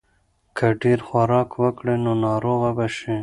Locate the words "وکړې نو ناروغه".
1.61-2.69